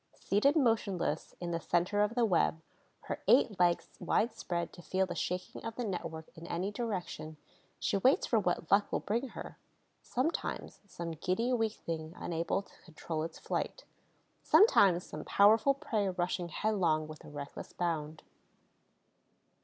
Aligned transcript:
Seated 0.15 0.55
motionless 0.55 1.35
in 1.39 1.51
the 1.51 1.59
center 1.59 2.01
of 2.01 2.15
the 2.15 2.25
web, 2.25 2.59
her 3.01 3.21
eight 3.27 3.59
legs 3.59 3.87
widespread 3.99 4.73
to 4.73 4.81
feel 4.81 5.05
the 5.05 5.13
shaking 5.13 5.63
of 5.63 5.75
the 5.75 5.83
network 5.85 6.35
in 6.35 6.47
any 6.47 6.71
direction, 6.71 7.37
she 7.77 7.97
waits 7.97 8.25
for 8.25 8.39
what 8.39 8.71
luck 8.71 8.91
will 8.91 8.99
bring 9.01 9.27
her: 9.27 9.59
sometimes 10.01 10.79
some 10.87 11.11
giddy 11.11 11.53
weak 11.53 11.73
thing 11.73 12.13
unable 12.15 12.63
to 12.63 12.81
control 12.83 13.21
its 13.21 13.37
flight, 13.37 13.85
sometimes 14.41 15.05
some 15.05 15.23
powerful 15.23 15.75
prey 15.75 16.09
rushing 16.09 16.49
headlong 16.49 17.07
with 17.07 17.23
a 17.23 17.29
reckless 17.29 17.71
bound. 17.71 18.23